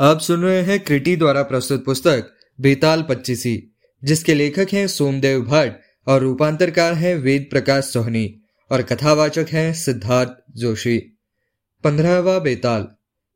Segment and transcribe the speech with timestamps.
[0.00, 5.72] आप सुन रहे हैं क्रिटी द्वारा प्रस्तुत पुस्तक, बेताल पच्चीसी, जिसके लेखक हैं सोमदेव भट्ट
[6.06, 8.40] और रूपांतरकार हैं वेद प्रकाश सोहनी
[8.70, 10.98] और कथावाचक हैं सिद्धार्थ जोशी।
[11.84, 12.88] पंद्रहवा बेताल,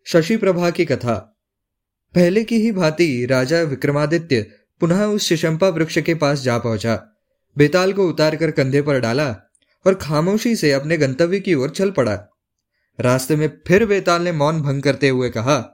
[0.06, 1.44] शशि प्रभा की कथा।
[2.14, 4.46] पहले की ही भांति राजा विक्रमादित्य
[4.80, 7.06] पुनः उस शिशंपा वृक्ष के पास जा पहुँचा।
[7.58, 9.36] बेताल को उतार कर कंधे पर डाला
[9.86, 12.26] और खामोशी से अपने गंतव्य की ओर चल पड़ा।
[13.00, 15.71] रास्ते में फिर बेताल ने मौन भंग करते हुए कहा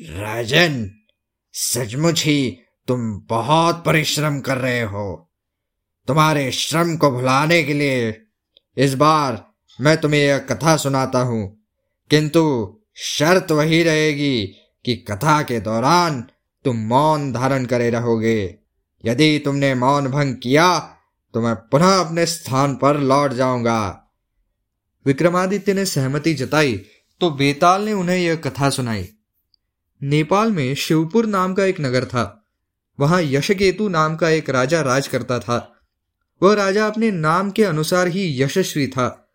[0.00, 0.90] राजन,
[1.52, 2.58] सचमुच ही
[2.88, 5.30] तुम बहुत परिश्रम कर रहे हो।
[6.08, 8.20] तुम्हारे श्रम को भुलाने के लिए
[8.76, 9.46] इस बार
[9.80, 11.66] मैं तुम्हें यह कथा सुनाता हूँ।
[12.10, 12.42] किंतु
[12.96, 14.46] शर्त वही रहेगी
[14.84, 16.20] कि कथा के दौरान
[16.64, 18.58] तुम मौन धारण करे रहोगे।
[19.04, 20.78] यदि तुमने मौन भंग किया
[21.34, 24.10] तो मैं पुनः अपने स्थान पर लौट जाऊँगा।
[25.06, 26.76] विक्रमादित्य ने सहमति जताई
[27.20, 29.08] तो बेताल ने उन्हें यह कथा सुनाई।
[30.04, 32.44] नेपाल में शिवपुर नाम का एक नगर था।
[33.00, 35.80] वहाँ यशकेतु नाम का एक राजा राज करता था।
[36.42, 39.28] वह राजा अपने नाम के अनुसार ही यशस्वी था।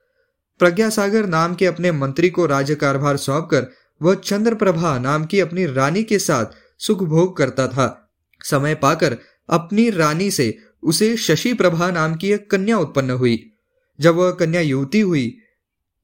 [0.59, 3.67] प्रज्ञासागर नाम के अपने मंत्री को राज्य कारभार सौंप कर
[4.01, 6.45] वह चंद्रप्रभा नाम की अपनी रानी के साथ
[6.79, 8.11] सुख भोग करता था।
[8.43, 9.17] समय पाकर
[9.49, 13.51] अपनी रानी से उसे शशि प्रभा नाम की एक कन्या उत्पन्न हुई।
[13.99, 15.37] जब वह कन्या युवती हुई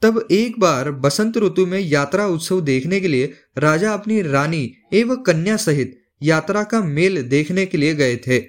[0.04, 5.16] तब एक बार बसंत ऋतु में यात्रा उत्सव देखने के लिए राजा अपनी रानी एवं
[5.18, 8.42] कन्या सहित यात्रा का मेल देखने के लिए गए थे।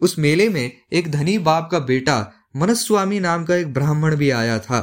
[0.00, 2.18] उस मेले में एक धनी बाप का बेटा
[2.56, 4.80] मनस्वामी नाम का एक ब्राह्मण भी आया था।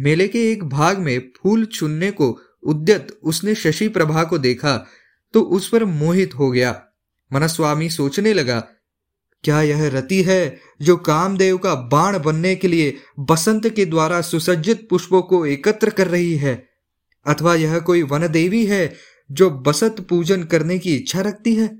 [0.00, 4.76] मेले के एक भाग में फूल चुनने को उद्यत उसने शशि प्रभा को देखा
[5.34, 6.82] तो उस पर मोहित हो गया।
[7.32, 8.62] मनस्वामी सोचने लगा
[9.44, 14.88] क्या यह रति है जो कामदेव का बाण बनने के लिए बसंत के द्वारा सुसज्जित
[14.88, 16.68] पुष्पों को एकत्र कर रही है?
[17.26, 18.94] अथवा यह कोई वन देवी है
[19.30, 21.78] जो बसंत पूजन करने की इच्छा रखती है?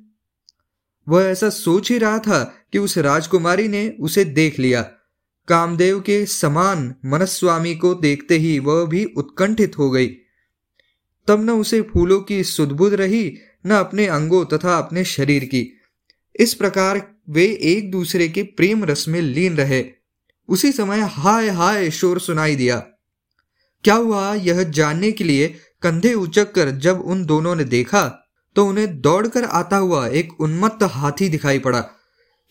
[1.08, 4.82] वह ऐसा सोच ही रहा था कि उस राजकुमारी ने उसे देख लिया।
[5.48, 10.06] कामदेव के समान मनस्वामी को देखते ही वह भी उत्कंठित हो गई।
[11.28, 15.80] तब न उसे फूलों की सुदबुद रही, न अपने अंगों तथा अपने शरीर की।
[16.36, 19.84] इस प्रकार वे एक दूसरे के प्रेम रस में लीन रहे।
[20.48, 22.76] उसी समय हाय हाय शोर सुनाई दिया।
[23.84, 25.48] क्या हुआ यह जानने के लिए?
[25.82, 28.02] कंधे उचक कर जब उन दोनों ने देखा
[28.56, 31.80] तो उन्हें दौड़कर आता हुआ एक उन्मत्त हाथी दिखाई पड़ा।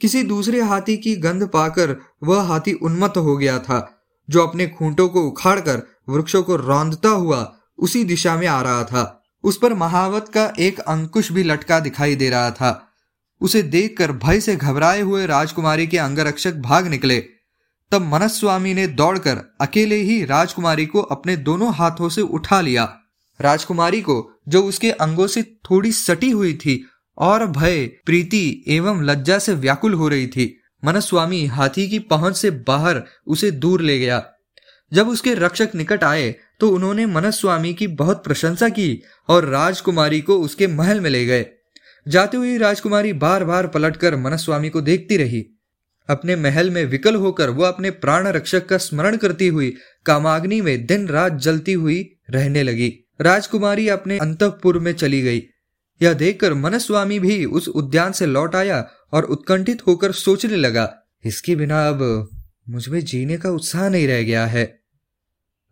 [0.02, 5.08] किसी दूसरे हाथी की गंध पाकर वह हाथी उन्मत्त हो गया था, जो अपने खूंटों
[5.10, 10.30] को उखाड़कर वृक्षों को रौंदता हुआ उसी दिशा में आ रहा था। उस पर महावत
[10.30, 12.91] का एक अंकुश भी लटका दिखाई दे रहा था।
[13.41, 17.19] उसे देखकर भय से घबराए हुए राजकुमारी के अंगरक्षक भाग निकले।
[17.91, 22.84] तब मनस्वामी ने दौड़कर अकेले ही राजकुमारी को अपने दोनों हाथों से उठा लिया।
[23.40, 26.85] राजकुमारी को, जो उसके अंगों से थोड़ी सटी हुई थी,
[27.18, 32.51] और भय, प्रीति एवं लज्जा से व्याकुल हो रही थी। मनस्वामी हाथी की पहुँच से
[32.68, 34.24] बाहर उसे दूर ले गया।
[34.91, 40.38] जब उसके रक्षक निकट आए तो उन्होंने मनस्वामी की बहुत प्रशंसा की और राजकुमारी को
[40.38, 41.46] उसके महल में ले गए।
[42.06, 45.45] जाते हुए राजकुमारी बार बार पलटकर मनस्वामी को देखती रही।
[46.09, 49.69] अपने महल में विकल होकर वह अपने प्राण रक्षक का स्मरण करती हुई
[50.06, 55.44] कामाग्नि में दिन रात जलती हुई रहने लगी। राजकुमारी अपने अंतपुर में चली गई।
[56.01, 60.94] यह देखकर मनस्वामी भी उस उद्यान से लौट आया और उत्कंठित होकर सोचने लगा,
[61.25, 62.29] इसके बिना अब
[62.69, 64.66] मुझमें जीने का उत्साह नहीं रह गया है।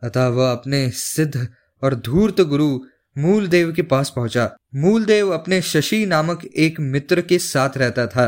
[0.02, 1.48] अतः वह अपने सिद्ध
[1.84, 2.80] और धूर्त गुरु
[3.22, 8.28] मूलदेव के पास पहुँचा। मूलदेव अपने शशि नामक एक मित्र के साथ रहता था।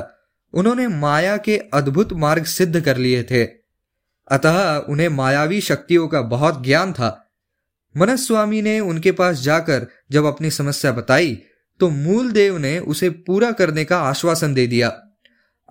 [0.53, 3.43] उन्होंने माया के अद्भुत मार्ग सिद्ध कर लिए थे।
[4.31, 7.17] अतः उन्हें मायावी शक्तियों का बहुत ज्ञान था।
[7.95, 11.41] मनस्वामी ने उनके पास जाकर जब अपनी समस्या बताई
[11.79, 14.89] तो मूलदेव ने उसे पूरा करने का आश्वासन दे दिया।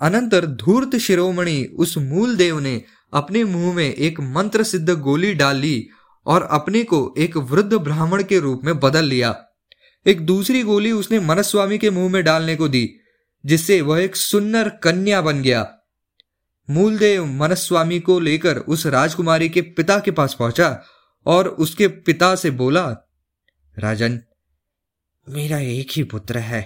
[0.00, 2.82] अनंतर धूर्त शिरोमणि उस मूलदेव ने
[3.12, 5.88] अपने मुँह में एक मंत्र सिद्ध गोली डाल ली
[6.30, 9.34] और अपने को एक वृद्ध ब्राह्मण के रूप में बदल लिया।
[10.06, 12.88] एक दूसरी गोली उसने मनस्वामी के मुँह में डालने को दी,
[13.44, 15.66] जिससे वह एक सुन्नर कन्या बन गया।
[16.68, 20.68] मूलदेव मनस्वामी को लेकर उस राजकुमारी के पिता के पास पहुँचा
[21.26, 22.86] और उसके पिता से बोला,
[23.76, 24.20] राजन,
[25.26, 26.62] मेरा एक ही पुत्र है।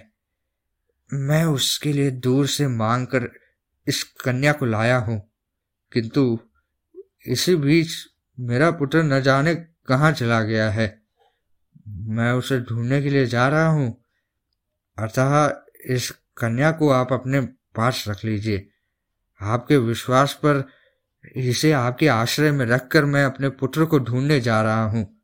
[1.10, 3.28] मैं उसके लिए दूर से मांग कर
[3.87, 5.20] इस कन्या को लाया हूँ,
[5.93, 6.38] किंतु
[7.26, 7.88] इसी बीच
[8.40, 9.54] मेरा पुत्र न जाने
[9.88, 11.02] कहाँ चला गया है।
[11.88, 14.04] मैं उसे ढूँढने के लिए जा रहा हूँ।
[14.98, 15.60] अतः
[15.94, 17.40] इस कन्या को आप अपने
[17.76, 18.69] पास रख लीजिए।
[19.42, 20.69] आपके विश्वास पर
[21.36, 25.20] इसे आपके आश्रय में रखकर मैं अपने पुत्र को ढूँढने जा रहा हूँ।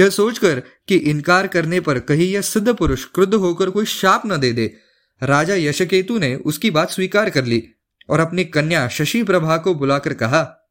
[0.00, 4.36] यह सोचकर कि इनकार करने पर कहीं यह सिद्ध पुरुष क्रुद्ध होकर कोई शाप न
[4.40, 4.76] दे दे,
[5.22, 7.68] राजा यशकेतु ने उसकी बात स्वीकार कर ली
[8.10, 10.62] और अपनी कन्या शशि प्रभा को बुलाकर कहा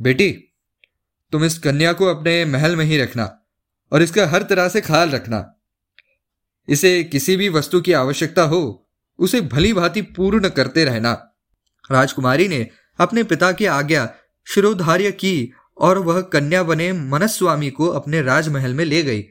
[0.00, 0.30] बेटी,
[1.32, 3.46] तुम इस कन्या को अपने महल में ही रखना
[3.92, 5.60] और इसका हर तरह से ख्याल रखना।
[6.68, 8.88] इसे किसी भी वस्तु की आवश्यकता हो,
[9.18, 11.12] उसे भली भांति पूर्ण करते रहना।
[11.90, 14.14] राजकुमारी ने अपने पिता की आज्ञा
[14.46, 19.24] शिरोधार्य की और वह कन्या बने मनस्वामी को अपने राजमहल में ले गई।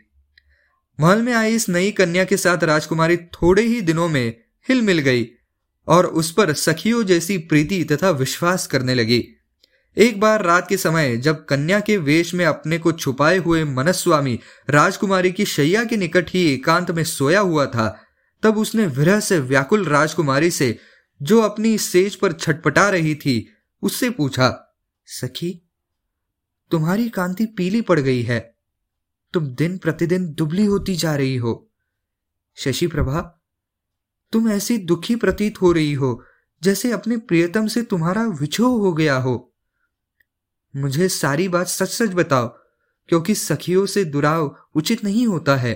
[0.99, 4.99] महल में आई इस नई कन्या के साथ राजकुमारी थोड़े ही दिनों में हिल मिल
[4.99, 5.27] गई
[5.87, 9.23] और उस पर सखियों जैसी प्रीति तथा विश्वास करने लगी।
[9.97, 14.39] एक बार रात के समय, जब कन्या के वेश में अपने को छुपाए हुए मनस्वामी
[14.69, 17.99] राजकुमारी की शैया के निकट ही एकांत में सोया हुआ था,
[18.43, 20.79] तब उसने विरह से व्याकुल राजकुमारी से,
[21.21, 23.49] जो अपनी सेज पर छटपटा रही थी,
[23.81, 25.69] उससे पूछा, सखी,
[26.71, 28.55] तुम्हारी कांति पीली पड़ गई है।
[29.33, 31.71] तुम दिन प्रतिदिन दुबली होती जा रही हो।
[32.55, 33.43] शशि प्रभा,
[34.31, 36.23] तुम ऐसी दुखी प्रतीत हो रही हो,
[36.63, 39.52] जैसे अपने प्रियतम से तुम्हारा विछोह हो गया हो।
[40.73, 42.47] मुझे सारी बात सच सच बताओ,
[43.09, 45.73] क्योंकि सखियों से दुराव उचित नहीं होता है।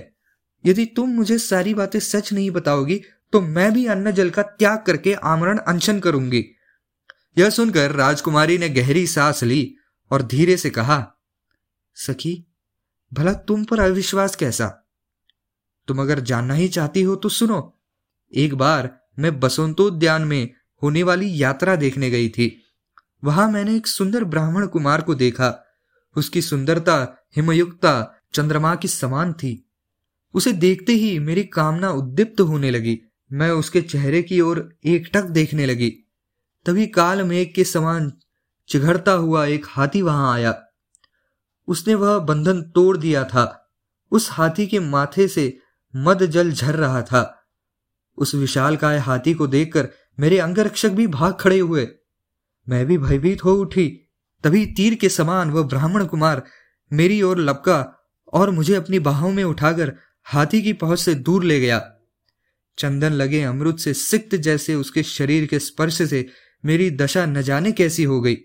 [0.64, 3.00] यदि तुम मुझे सारी बातें सच नहीं बताओगी
[3.32, 6.44] तो मैं भी अन्न जल का त्याग करके आमरण अनशन करूँगी।
[7.36, 9.74] यह सुनकर राजकुमारी ने गहरी सांस ली
[10.10, 11.06] और धीरे से कहा,
[11.96, 12.44] सखी,
[13.12, 14.68] भला तुम पर अविश्वास कैसा?
[15.88, 17.60] तुम अगर जानना ही चाहती हो तो सुनो।
[18.32, 20.50] एक बार मैं बसंतोद्यान में
[20.82, 22.48] होने वाली यात्रा देखने गई थी।
[23.24, 25.64] वहाँ मैंने एक सुंदर ब्राह्मण कुमार को देखा।
[26.16, 29.70] उसकी सुंदरता, हिमयुक्ता, चंद्रमा की समान थी।
[30.34, 33.00] उसे देखते ही मेरी कामना उद्दीप्त होने लगी।
[33.32, 35.90] मैं उसके चेहरे की ओर एकटक देखने लगी।
[36.66, 38.12] तभी काल मेघ के समान
[38.68, 40.64] चिघड़ता हुआ एक हाथी वहाँ आया।
[41.68, 43.74] उसने वह बंधन तोड़ दिया था।
[44.10, 45.58] उस हाथी के माथे से
[45.96, 47.46] मद जल झर रहा था।
[48.16, 49.88] उस विशाल काय हाथी को देखकर
[50.20, 51.88] मेरे अंगरक्षक भी भाग खड़े हुए।
[52.68, 54.00] मैं भी भयभीत हो उठी।
[54.44, 56.42] तभी तीर के समान वह ब्राह्मण कुमार
[56.92, 61.60] मेरी ओर लपका और मुझे अपनी बाहों में उठाकर हाथी की पहुँच से दूर ले
[61.60, 61.92] गया।
[62.78, 66.28] चंदन लगे अमृत से सिक्त जैसे उसके शरीर के स्पर्श से
[66.64, 68.36] मेरी दशा न जाने कैसी हो गई।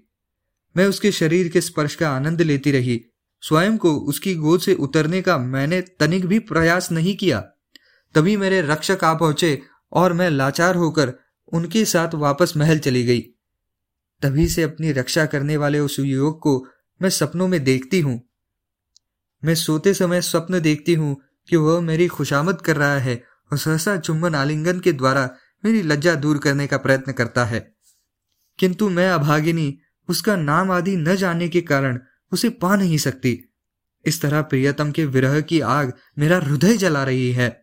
[0.78, 3.06] मैं उसके शरीर के स्पर्श का आनंद लेती रही।
[3.42, 7.40] स्वयं को उसकी गोद से उतरने का मैंने तनिक भी प्रयास नहीं किया।
[8.16, 9.62] तभी मेरे रक्षक आ पहुँचे
[9.92, 11.14] और मैं लाचार होकर
[11.54, 13.33] उनके साथ वापस महल चली गई।
[14.24, 16.68] तभी से अपनी रक्षा करने वाले उस युवक को
[17.02, 18.30] मैं सपनों में देखती हूँ।
[19.44, 23.98] मैं सोते समय स्वप्न देखती हूँ कि वह मेरी खुशामद कर रहा है और सहसा
[23.98, 25.36] चुम्बन आलिंगन के द्वारा
[25.66, 27.76] मेरी लज्जा दूर करने का प्रयत्न करता है।
[28.60, 29.80] किंतु मैं अभागिनी,
[30.10, 32.00] उसका नाम आदि न जानने के कारण
[32.32, 33.54] उसे पा नहीं सकती।
[34.06, 37.63] इस तरह प्रियतम के विरह की आग मेरा हृदय जला रही है।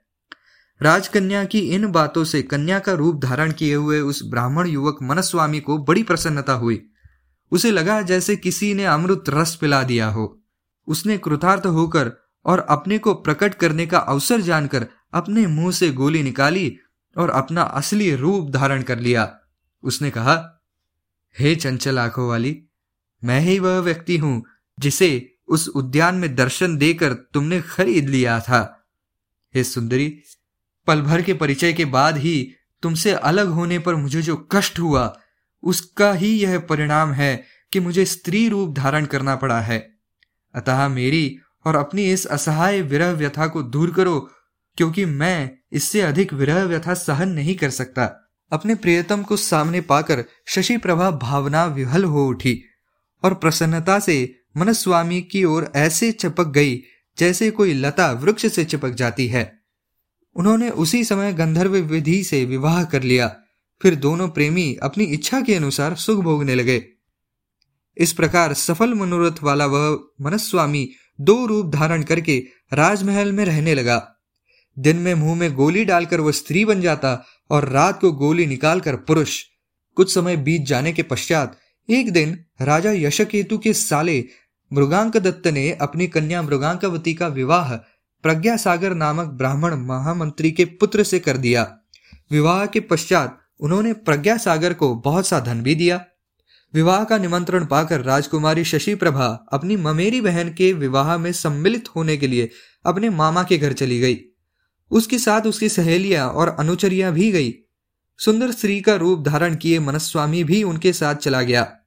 [0.82, 5.60] राजकन्या की इन बातों से कन्या का रूप धारण किए हुए उस ब्राह्मण युवक मनस्वामी
[5.60, 6.90] को बड़ी प्रसन्नता हुई।
[7.50, 10.42] उसे लगा जैसे किसी ने अमृत रस पिला दिया हो।
[10.86, 12.12] उसने कृतार्थ होकर
[12.44, 16.76] और अपने को प्रकट करने का अवसर जानकर अपने मुँह से गोली निकाली
[17.16, 19.38] और अपना असली रूप धारण कर लिया।
[19.82, 20.62] उसने कहा,
[21.38, 22.62] हे चंचल आँखों वाली,
[23.24, 24.44] मैं ही वह व्यक्ति हूँ
[24.78, 28.88] जिसे उस उद्यान में दर्शन देकर तुमने खरीद लिया था।
[29.54, 30.22] हे सुंदरी
[30.90, 35.18] पल भर के परिचय के बाद ही तुमसे अलग होने पर मुझे जो कष्ट हुआ,
[35.62, 39.90] उसका ही यह परिणाम है कि मुझे स्त्री रूप धारण करना पड़ा है।
[40.54, 44.30] अतः मेरी और अपनी इस असहाय विरह व्यथा को दूर करो,
[44.76, 50.24] क्योंकि मैं इससे अधिक विरह व्यथा सहन नहीं कर सकता। अपने प्रियतम को सामने पाकर
[50.46, 52.62] शशि प्रभा भावना विहल हो उठी
[53.24, 56.82] और प्रसन्नता से मनस्वामी की ओर ऐसे चपक गई
[57.18, 59.59] जैसे कोई लता वृक्ष से चिपक जाती है।
[60.34, 63.36] उन्होंने उसी समय गंधर्व विधि से विवाह कर लिया।
[63.82, 66.84] फिर दोनों प्रेमी अपनी इच्छा के अनुसार सुख भोगने लगे।
[67.96, 74.14] इस प्रकार सफल मनोरथ वाला वह मनस्वामी दो रूप धारण करके राजमहल में रहने लगा।
[74.78, 78.96] दिन में मुँह में गोली डालकर वह स्त्री बन जाता और रात को गोली निकालकर
[78.96, 79.44] पुरुष।
[79.96, 81.58] कुछ समय बीत जाने के पश्चात
[81.90, 84.24] एक दिन राजा यशकेतु के साले
[84.72, 87.76] मृगांक दत्त ने अपनी कन्या मृगांकवती का विवाह
[88.22, 91.76] प्रज्ञा सागर नामक ब्राह्मण महामंत्री के पुत्र से कर दिया।
[92.30, 96.04] विवाह के पश्चात उन्होंने प्रज्ञा सागर को बहुत सा धन भी दिया।
[96.74, 102.16] विवाह का निमंत्रण पाकर राजकुमारी शशि प्रभा अपनी ममेरी बहन के विवाह में सम्मिलित होने
[102.16, 102.50] के लिए
[102.86, 104.20] अपने मामा के घर चली गई।
[104.90, 107.54] उसके साथ उसकी सहेलियाँ और अनुचरियाँ भी गई।
[108.18, 111.79] सुंदर स्त्री का रूप धारण किए मनस्वामी भी उनके साथ चला गया।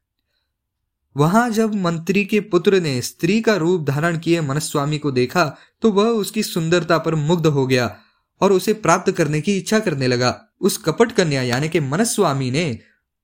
[1.18, 5.46] वहाँ जब मंत्री के पुत्र ने स्त्री का रूप धारण किए मनस्वामी को देखा
[5.82, 7.98] तो वह उसकी सुंदरता पर मुग्ध हो गया
[8.42, 12.80] और उसे प्राप्त करने की इच्छा करने लगा। उस कपट कन्या यानी कि मनस्वामी ने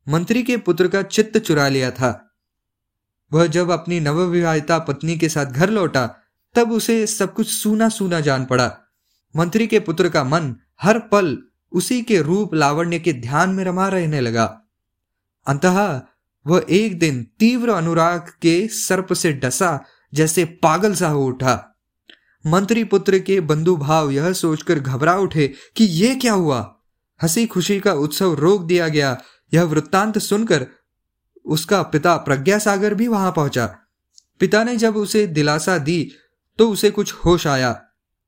[0.09, 2.35] मंत्री के पुत्र का चित्त चुरा लिया था।
[3.33, 6.15] वह जब अपनी नवविवाहिता पत्नी के साथ घर लौटा,
[6.55, 8.77] तब उसे सब कुछ सूना सूना जान पड़ा।
[9.35, 11.37] मंत्री के पुत्र का मन हर पल
[11.71, 14.45] उसी के रूप लावण्य के ध्यान में रमा रहने लगा।
[15.47, 16.01] अंतः
[16.47, 21.77] वह एक दिन तीव्र अनुराग के सर्प से डसा, जैसे पागल सा हो उठा।
[22.47, 26.75] मंत्री पुत्र के बंधु भाव यह सोचकर घबरा उठे कि यह क्या हुआ?
[27.23, 29.21] हँसी खुशी का उत्सव रोक दिया गया।
[29.53, 30.67] यह वृत्तांत सुनकर
[31.45, 33.65] उसका पिता प्रज्ञा सागर भी वहाँ पहुँचा।
[34.39, 36.11] पिता ने जब उसे दिलासा दी
[36.57, 37.81] तो उसे कुछ होश आया।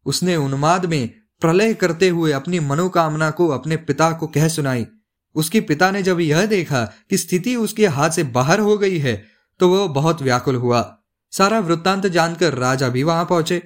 [0.06, 1.10] उसने उन्माद में
[1.41, 4.86] प्रलय करते हुए अपनी मनोकामना को अपने पिता को कह सुनाई।
[5.36, 9.24] उसके पिता ने जब यह देखा कि स्थिति उसके हाथ से बाहर हो गई है
[9.60, 10.98] तो वह बहुत व्याकुल हुआ।
[11.34, 13.62] सारा वृत्तांत जानकर राजा भी वहाँ पहुँचे।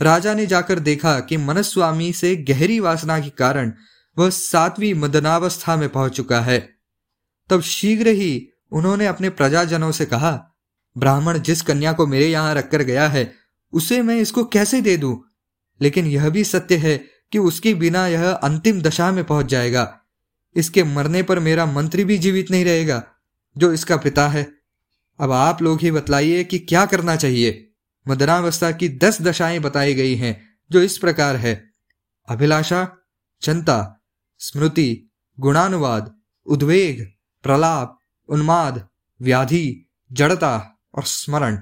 [0.00, 3.72] राजा ने जाकर देखा कि मनस्वामी से गहरी वासना के कारण
[4.16, 6.58] वह सातवीं मदनावस्था में पहुँच चुका है।
[7.50, 10.32] तब शीघ्र ही उन्होंने अपने प्रजाजनों से कहा,
[10.96, 13.32] ब्राह्मण जिस कन्या को मेरे यहाँ रखकर गया है,
[13.72, 15.16] उसे मैं इसको कैसे दे दूँ?
[15.80, 16.96] लेकिन यह भी सत्य है
[17.32, 20.00] कि उसके बिना यह अंतिम दशा में पहुँच जाएगा।
[20.56, 23.04] इसके मरने पर मेरा मंत्री भी जीवित नहीं रहेगा,
[23.58, 24.52] जो इसका पिता है।
[25.20, 27.70] अब आप लोग ही बतलाइए कि क्या करना चाहिए।
[28.08, 31.70] मदनावस्था की दस दशाएँ बताई गई हैं, जो इस प्रकार है।
[32.28, 32.96] अभिलाषा,
[33.42, 34.00] चिंता,
[34.38, 38.88] स्मृति, गुणानुवाद, उद्वेग, प्रलाप, उन्माद,
[39.22, 41.58] व्याधि, जड़ता और स्मरण।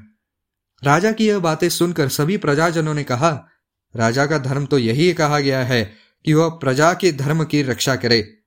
[0.84, 3.48] राजा की यह बातें सुनकर सभी प्रजाजनों ने कहा,
[3.96, 5.92] राजा का धर्म तो यही कहा गया है
[6.24, 8.41] कि वह प्रजा के धर्म की रक्षा करे।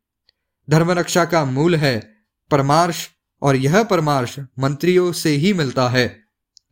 [0.69, 2.13] धर्म रक्षा का मूल है।
[2.51, 3.09] परमार्श,
[3.41, 6.19] और यह परमार्श मंत्रियों से ही मिलता है।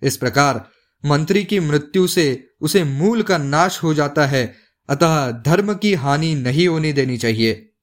[0.04, 0.70] इस प्रकार
[1.06, 4.56] मंत्री की मृत्यु से उसे मूल का नाश हो जाता है,
[4.90, 7.74] अतः धर्म की हानि नहीं होने देनी चाहिए।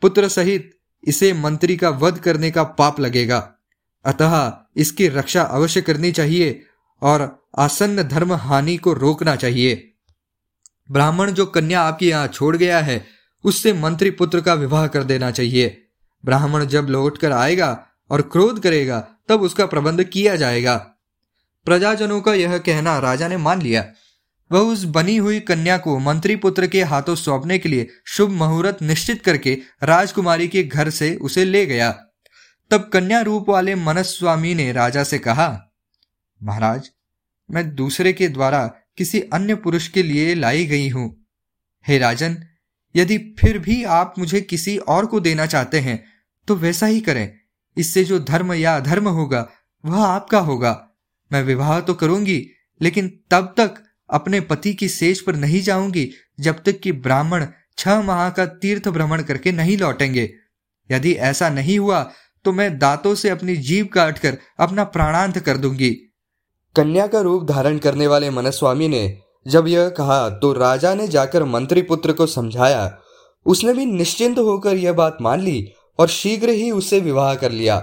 [0.00, 3.54] पुत्र सहित इसे मंत्री का वध करने का पाप लगेगा।
[4.04, 6.62] अतः इसकी रक्षा अवश्य करनी चाहिए,
[7.02, 9.94] और आसन्न धर्म हानि को रोकना चाहिए।
[10.90, 13.17] ब्राह्मण जो कन्या आपकी यहाँ छोड़ गया है
[13.48, 15.84] उससे मंत्री पुत्र का विवाह कर देना चाहिए।
[16.24, 20.76] ब्राह्मण जब लौट कर आएगा और क्रोध करेगा, तब उसका प्रबंध किया जाएगा।
[21.66, 23.84] प्रजाजनों का यह कहना राजा ने मान लिया।
[24.50, 28.82] वह उस बनी हुई कन्या को मंत्री पुत्र के हाथों सौंपने के लिए शुभ मुहूर्त
[28.82, 31.90] निश्चित करके राजकुमारी के घर से उसे ले गया।
[32.70, 35.48] तब कन्या रूप वाले मनस्वामी ने राजा से कहा,
[36.40, 36.90] महाराज,
[37.48, 41.08] मैं दूसरे के द्वारा किसी अन्य पुरुष के लिए लाई गई हूँ।
[41.86, 42.36] हे राजन
[42.98, 46.02] यदि फिर भी आप मुझे किसी और को देना चाहते हैं
[46.48, 47.32] तो वैसा ही करें।
[47.76, 49.48] इससे जो धर्म या अधर्म होगा,
[49.84, 50.72] वह आपका होगा।
[51.30, 52.46] मैं विवाह तो करूँगी,
[52.80, 53.74] लेकिन तब तक
[54.10, 57.46] अपने पति की सेज पर नहीं जाऊँगी, जब तक कि ब्राह्मण
[57.78, 60.30] छह माह का तीर्थ भ्रमण करके नहीं लौटेंगे।
[60.90, 62.00] यदि ऐसा नहीं हुआ
[62.44, 65.90] तो मैं दांतों से अपनी जीव काट कर अपना प्राणांत कर दूँगी।
[66.76, 69.06] कन्या का रूप धारण करने वाले मनस्वामी ने
[69.48, 72.98] जब यह कहा तो राजा ने जाकर मंत्री पुत्र को समझाया।
[73.46, 77.76] उसने भी निश्चिंत होकर यह बात मान ली और शीघ्र ही उससे विवाह कर लिया।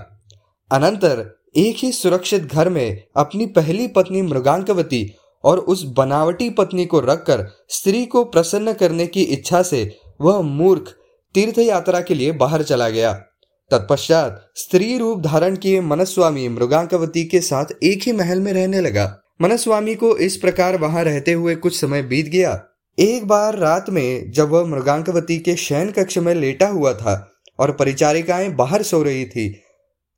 [0.72, 1.25] अनंतर
[1.57, 5.05] एक ही सुरक्षित घर में अपनी पहली पत्नी मृगांकवती
[5.43, 10.93] और उस बनावटी पत्नी को रखकर स्त्री को प्रसन्न करने की इच्छा से वह मूर्ख
[11.36, 13.13] तीर्थ यात्रा के लिए बाहर चला गया।
[13.72, 19.05] तत्पश्चात स्त्री रूप धारण किए मनस्वामी मृगांकवती के साथ एक ही महल में रहने लगा।
[19.42, 22.68] मनस्वामी को इस प्रकार वहाँ रहते हुए कुछ समय बीत गया।
[23.00, 27.72] एक बार रात में जब वह मृगांकवती के शयन कक्ष में लेटा हुआ था और
[27.72, 29.62] परिचारिकाएँ बाहर सो रही थी,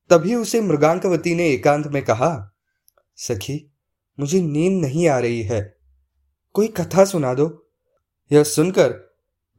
[0.09, 2.55] तभी उसे मृगांकवती ने एकांत में कहा,
[3.15, 3.73] सखी,
[4.19, 5.75] मुझे नींद नहीं आ रही है।
[6.53, 7.69] कोई कथा सुना दो।
[8.31, 9.06] यह सुनकर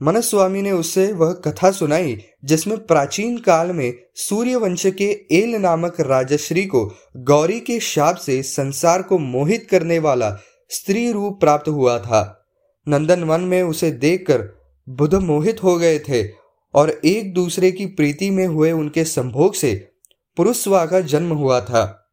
[0.02, 6.66] मनस्वामी ने उसे वह कथा सुनाई, जिसमें प्राचीन काल में सूर्यवंश के एल नामक राजश्री
[6.66, 10.38] को गौरी के शाप से संसार को मोहित करने वाला
[10.68, 12.46] स्त्री रूप प्राप्त हुआ था।
[12.88, 16.28] नंदन वन में उसे देखकर बुध मोहित हो गए थे
[16.74, 19.90] और एक दूसरे की प्रीति में हुए उनके संभोग से
[20.36, 22.10] पुरुषवा का जन्म हुआ था।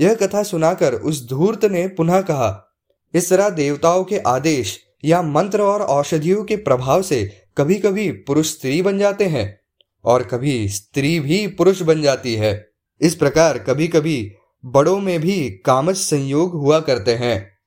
[0.00, 2.76] यह कथा सुनाकर उस धूर्त ने पुनः कहा
[3.14, 8.50] इस तरह देवताओं के आदेश या मंत्र और औषधियों के प्रभाव से कभी कभी पुरुष
[8.50, 9.60] स्त्री बन जाते हैं
[10.04, 12.70] और कभी स्त्री भी पुरुष बन जाती है।
[13.00, 14.32] इस प्रकार कभी कभी
[14.64, 17.58] बड़ों में भी कामच संयोग हुआ करते हैं।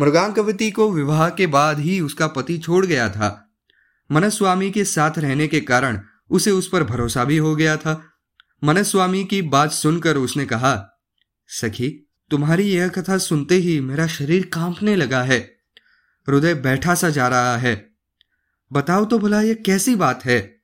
[0.00, 3.54] मृगांकवती को विवाह के बाद ही उसका पति छोड़ गया था।
[4.12, 8.10] मनस्वामी के साथ रहने के कारण उसे उस पर भरोसा भी हो गया था।
[8.64, 11.00] मनस्वामी की बात सुनकर उसने कहा,
[11.48, 15.53] सखी, तुम्हारी यह कथा सुनते ही मेरा शरीर कांपने लगा है।
[16.28, 17.90] हृदय बैठा सा जा रहा है।
[18.72, 20.60] बताओ तो भला यह कैसी बात है?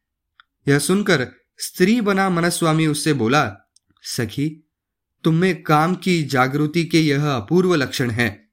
[0.68, 1.26] यह सुनकर
[1.58, 3.56] स्त्री बना मनस्वामी उससे बोला,
[4.02, 4.64] सखी,
[5.24, 8.48] तुम में काम की जागृति के यह अपूर्व लक्षण है।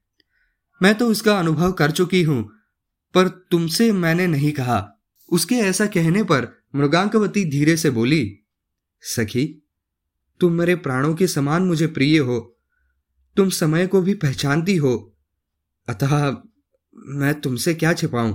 [0.82, 2.42] मैं तो उसका अनुभव कर चुकी हूँ,
[3.14, 4.92] पर तुमसे मैंने नहीं कहा।
[5.32, 8.38] उसके ऐसा कहने पर मृगांकवती धीरे से बोली,
[9.00, 9.62] सखी,
[10.40, 12.58] तुम मेरे प्राणों के समान मुझे प्रिय हो।
[13.36, 15.16] तुम समय को भी पहचानती हो।
[15.88, 16.36] अतः
[17.06, 18.32] मैं तुमसे क्या छिपाऊं?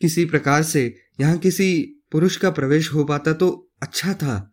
[0.00, 0.84] किसी प्रकार से
[1.20, 1.70] यहाँ किसी
[2.12, 3.48] पुरुष का प्रवेश हो पाता तो
[3.82, 4.52] अच्छा था।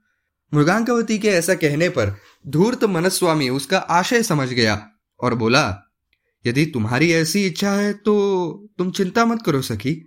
[0.54, 2.16] मृगांकवती के ऐसा कहने पर
[2.48, 4.82] धूर्त मनस्वामी उसका आशय समझ गया
[5.20, 5.82] और बोला,
[6.46, 8.16] यदि तुम्हारी ऐसी इच्छा है तो
[8.78, 10.02] तुम चिंता मत करो सखी।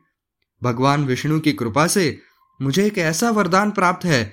[0.63, 2.21] भगवान विष्णु की कृपा से
[2.61, 4.25] मुझे एक ऐसा वरदान प्राप्त है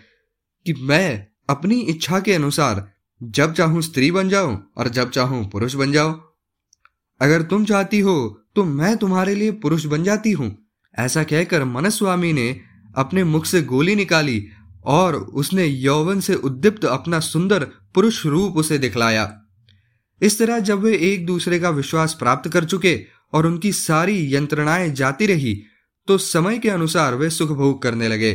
[0.66, 2.88] कि मैं अपनी इच्छा के अनुसार
[3.22, 6.14] जब चाहूँ स्त्री बन जाऊँ और जब चाहूँ पुरुष बन जाऊँ
[7.22, 8.16] अगर तुम चाहती हो
[8.56, 10.56] तो मैं तुम्हारे लिए पुरुष बन जाती हूँ।
[10.98, 12.48] ऐसा कहकर मनस्वामी ने
[12.96, 14.46] अपने मुख से गोली निकाली
[14.86, 17.64] और उसने यौवन से उद्दीप्त अपना सुंदर
[17.96, 19.32] पुरुष रूप उसे दिखलाया।
[20.22, 23.00] इस तरह जब वे एक दूसरे का विश्वास प्राप्त कर चुके
[23.34, 25.54] और उनकी सारी यंत्रणाएँ जाती रही
[26.08, 28.32] तो समय के अनुसार वे सुख भोग करने लगे।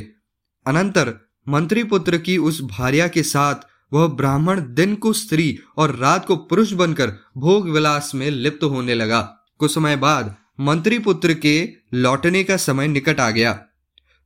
[0.66, 1.14] अनंतर
[1.48, 6.36] मंत्री पुत्र की उस भार्या के साथ वह ब्राह्मण दिन को स्त्री और रात को
[6.36, 9.20] पुरुष बनकर भोग विलास में लिप्त होने लगा।
[9.58, 13.52] कुछ समय बाद मंत्री पुत्र के लौटने का समय निकट आ गया।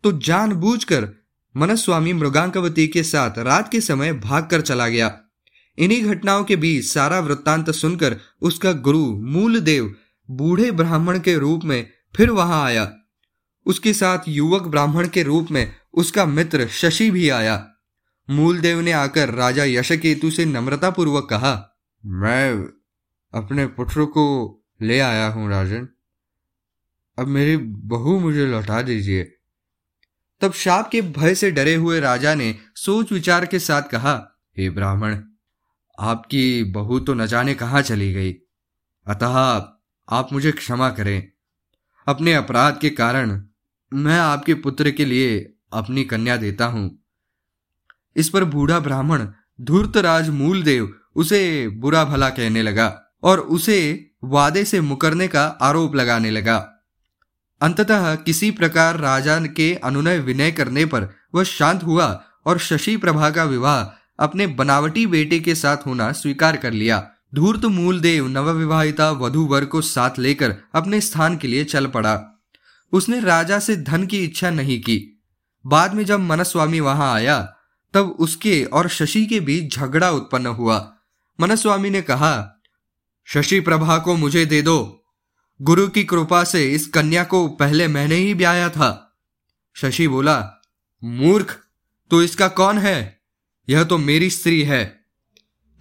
[0.04, 1.08] तो जानबूझकर
[1.56, 5.20] मनस्वामी मृगांकवती के साथ रात के समय भागकर चला गया।
[5.78, 9.94] इन्हीं घटनाओं के बीच सारा वृत्तांत सुनकर उसका गुरु मूल देव
[10.30, 12.92] बूढ़े ब्राह्मण के रूप में फिर वहाँ आया।
[13.66, 17.73] उसके साथ युवक ब्राह्मण के रूप में उसका मित्र शशि भी आया।
[18.30, 22.52] मूलदेव ने आकर राजा यशकेतु से नम्रतापूर्वक कहा, मैं
[23.34, 25.88] अपने पुत्र को ले आया हूँ, राजन।
[27.18, 29.24] अब मेरी बहू मुझे लौटा दीजिए।
[30.40, 34.70] तब शाप के भय से डरे हुए राजा ने सोच विचार के साथ कहा, हे
[34.70, 35.20] ब्राह्मण,
[35.98, 38.32] आपकी बहू तो न जाने कहाँ चली गई।
[39.06, 39.36] अतः
[40.08, 41.28] आप मुझे क्षमा करें।
[42.06, 43.42] अपने अपराध के कारण
[43.92, 45.38] मैं आपके पुत्र के लिए
[45.72, 47.03] अपनी कन्या देता हूँ।
[48.16, 49.28] इस पर बूढ़ा ब्राह्मण,
[49.60, 56.30] धूर्तराज मूलदेव, उसे बुरा भला कहने लगा और उसे वादे से मुकरने का आरोप लगाने
[56.30, 56.70] लगा।
[57.60, 63.30] अंततः किसी प्रकार राजा के अनुनय विनय करने पर वह शांत हुआ और शशि प्रभा
[63.30, 69.44] का विवाह अपने बनावटी बेटे के साथ होना स्वीकार कर लिया। धूर्त मूलदेव नवविवाहिता वधु
[69.44, 72.42] वर को साथ लेकर अपने स्थान के लिए चल पड़ा।
[72.92, 75.22] उसने राजा से धन की इच्छा नहीं की।
[75.66, 77.53] बाद में जब मनस्वामी वहाँ आया
[77.94, 80.96] तब उसके और शशि के बीच झगड़ा उत्पन्न हुआ।
[81.40, 82.60] मनस्वामी ने कहा,
[83.24, 85.04] शशि प्रभा को मुझे दे दो।
[85.62, 89.16] गुरु की कृपा से इस कन्या को पहले मैंने ही ब्याया था।
[89.74, 90.62] शशि बोला,
[91.04, 91.60] मूर्ख
[92.10, 93.20] तो इसका कौन है?
[93.68, 95.00] यह तो मेरी स्त्री है।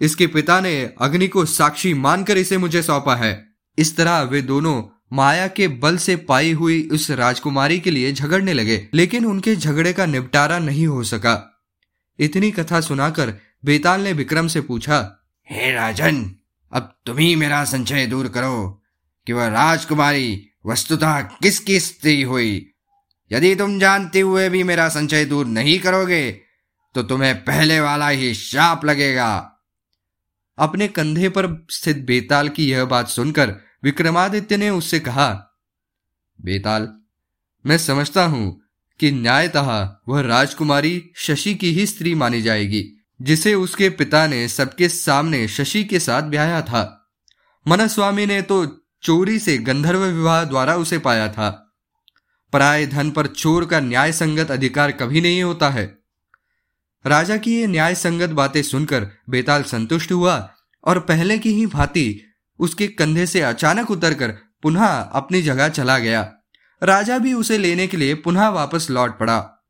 [0.02, 3.48] इसके पिता ने अग्नि को साक्षी मानकर इसे मुझे सौंपा है।
[3.78, 8.54] इस तरह वे दोनों माया के बल से पाई हुई उस राजकुमारी के लिए झगड़ने
[8.54, 11.53] लगे, लेकिन उनके झगड़े का निपटारा नहीं हो सका।
[12.24, 13.34] इतनी कथा सुनाकर
[13.66, 15.00] बेताल ने विक्रम से पूछा,
[15.48, 16.24] हे राजन,
[16.72, 18.84] अब तुम ही मेरा संशय दूर करो
[19.28, 22.70] कि वह राजकुमारी वस्तुतः किसकी स्त्री हुई।
[23.32, 26.32] यदि तुम जानते हुए भी मेरा संशय दूर नहीं करोगे
[26.96, 29.60] तो तुम्हें पहले वाला ही शाप लगेगा।
[30.58, 35.30] अपने कंधे पर स्थित बेताल की यह बात सुनकर विक्रमादित्य ने उससे कहा,
[36.40, 36.88] बेताल,
[37.66, 38.63] मैं समझता हूँ
[39.00, 44.90] कि न्यायतः वह राजकुमारी शशि की ही स्त्री मानी जाएगी, जिसे उसके पिता ने सबके
[44.90, 47.12] सामने शशि के साथ ब्याया था।
[47.68, 48.66] मनस्वामी ने तो
[49.04, 51.76] चोरी से गंधर्व विवाह द्वारा उसे पाया था।
[52.54, 55.98] पराय धन पर चोर का न्याय संगत अधिकार कभी नहीं होता है।
[57.06, 60.54] राजा की ये न्याय संगत बातें सुनकर बेताल संतुष्ट हुआ
[60.84, 62.22] और पहले की ही भांति
[62.60, 66.34] उसके कंधे से अचानक उतरकर पुनः अपनी जगह चला गया।
[66.84, 69.63] राजा भी उसे लेने के लिए पुनः वापस लौट पड़ा।